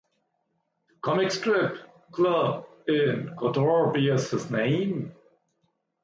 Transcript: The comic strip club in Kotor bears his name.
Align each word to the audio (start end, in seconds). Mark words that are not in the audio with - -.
The 0.89 0.95
comic 0.99 1.29
strip 1.29 1.77
club 2.11 2.65
in 2.87 3.35
Kotor 3.37 3.93
bears 3.93 4.31
his 4.31 4.49
name. 4.49 5.13